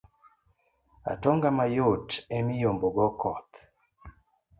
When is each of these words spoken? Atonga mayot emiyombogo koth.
Atonga 1.11 1.49
mayot 1.57 2.09
emiyombogo 2.37 3.07
koth. 3.21 3.53